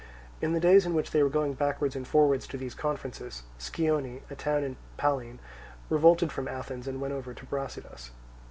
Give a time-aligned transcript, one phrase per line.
[0.41, 4.21] In the days in which they were going backwards and forwards to these conferences, Scione,
[4.31, 5.37] a town in Pallene,
[5.91, 8.09] revolted from Athens, and went over to Brasidas.